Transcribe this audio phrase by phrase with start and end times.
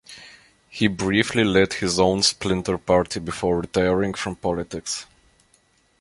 [0.67, 5.05] He briefly led his own splinter party before retiring from politics.